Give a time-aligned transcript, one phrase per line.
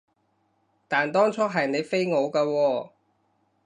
[0.87, 2.89] 但當初係你飛我㗎喎